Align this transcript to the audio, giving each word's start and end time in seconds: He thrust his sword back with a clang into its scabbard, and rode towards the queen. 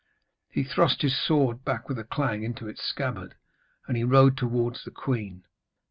He 0.49 0.63
thrust 0.63 1.03
his 1.03 1.15
sword 1.15 1.63
back 1.63 1.87
with 1.87 1.99
a 1.99 2.03
clang 2.03 2.41
into 2.41 2.67
its 2.67 2.81
scabbard, 2.81 3.35
and 3.87 4.09
rode 4.09 4.35
towards 4.35 4.83
the 4.83 4.89
queen. 4.89 5.43